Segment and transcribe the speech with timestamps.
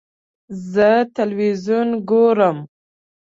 [0.71, 2.57] زه تلویزیون ګورم.